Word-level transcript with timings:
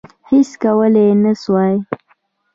هیڅ 0.29 0.49
کولای 0.61 1.07
نه 1.23 1.31
سوای. 1.41 1.75